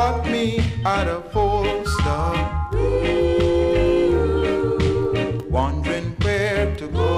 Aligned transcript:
Got 0.00 0.24
me 0.30 0.46
at 0.86 1.06
a 1.08 1.20
full 1.30 1.84
stop. 1.84 2.72
Wondering 5.50 6.16
where 6.22 6.74
to 6.76 6.86
go. 6.88 7.10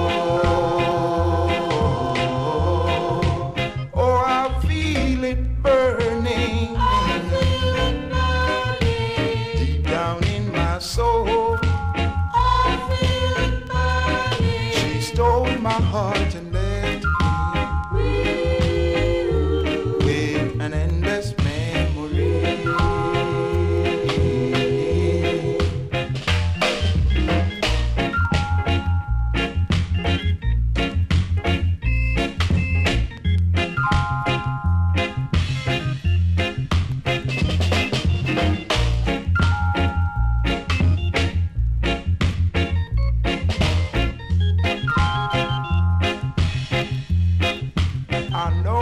Oh, 3.93 4.15
I 4.25 4.61
feel 4.67 5.23
it 5.23 5.61
burning 5.63 6.75
I 6.77 7.21
feel 7.31 7.75
it 7.87 7.99
burning. 8.11 9.65
deep 9.65 9.83
down 9.85 10.21
in 10.25 10.51
my 10.51 10.77
soul. 10.79 11.57
I 11.63 12.69
feel 12.89 13.35
it 13.45 13.55
burning. 13.65 14.71
She 14.73 14.99
stole 14.99 15.55
my 15.69 15.79
heart 15.93 16.35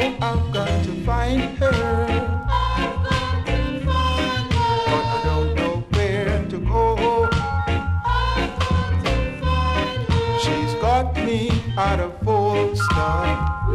I've 0.04 0.52
got 0.52 0.84
to 0.86 0.92
find 1.06 1.58
her, 1.60 1.74
I've 1.74 3.04
got 3.04 3.46
to 3.46 3.86
find 3.86 4.54
her. 4.54 4.86
but 4.86 5.06
I 5.16 5.22
don't 5.24 5.56
know 5.56 5.84
where 5.92 6.46
to 6.50 6.58
go. 6.58 7.30
I've 8.06 8.60
got 8.60 9.04
to 9.04 9.16
find 9.42 10.08
her. 10.10 10.40
She's 10.40 10.74
got 10.82 11.16
me 11.16 11.52
at 11.78 12.00
a 12.00 12.12
full 12.24 12.76
stop, 12.76 13.70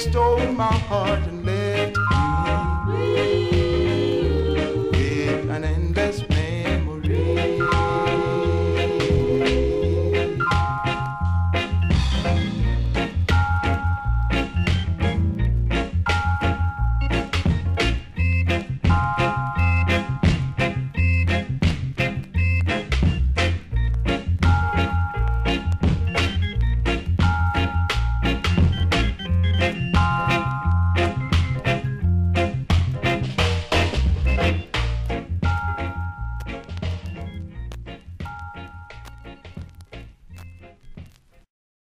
stole 0.00 0.52
my 0.52 0.72
heart 0.88 1.20
and 1.28 1.44
left 1.44 1.59